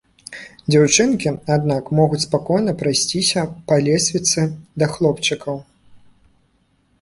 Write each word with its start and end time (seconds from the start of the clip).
Дзяўчынкі, 0.71 1.33
аднак, 1.55 1.91
могуць 1.99 2.21
спакойна 2.27 2.73
прайсціся 2.79 3.45
па 3.69 3.75
лесвіцы 3.89 4.41
да 4.79 4.85
хлопчыкаў. 4.97 5.63